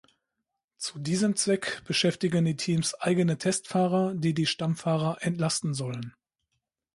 Zu 0.77 0.97
diesem 0.97 1.35
Zweck 1.35 1.83
beschäftigen 1.85 2.43
die 2.43 2.55
Teams 2.55 2.95
eigene 2.95 3.37
Testfahrer, 3.37 4.15
die 4.15 4.33
die 4.33 4.47
Stammfahrer 4.47 5.17
entlasten 5.19 5.75
sollen. 5.75 6.15